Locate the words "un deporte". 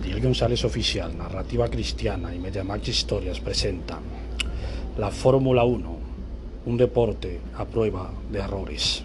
6.64-7.38